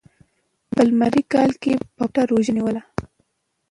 [0.71, 2.81] په لومړي کال کې یې په پټه روژه نیوله.